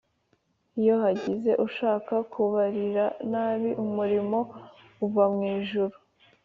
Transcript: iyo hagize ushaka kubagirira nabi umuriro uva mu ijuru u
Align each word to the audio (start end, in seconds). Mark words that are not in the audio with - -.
iyo 0.79 0.93
hagize 1.03 1.51
ushaka 1.65 2.13
kubagirira 2.31 3.05
nabi 3.31 3.69
umuriro 3.83 4.39
uva 5.05 5.23
mu 5.33 5.41
ijuru 5.57 5.95
u 5.97 6.01